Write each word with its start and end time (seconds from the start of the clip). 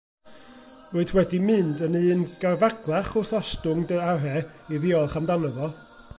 Rwyt 0.93 1.11
wedi 1.17 1.41
mynd 1.49 1.83
yn 1.87 1.97
un 1.99 2.23
garfaglach 2.45 3.13
wrth 3.21 3.35
ostwng 3.41 3.85
dy 3.93 4.01
arre 4.09 4.35
i 4.75 4.81
ddiolch 4.85 5.21
amdano 5.23 5.55
fo. 5.61 5.71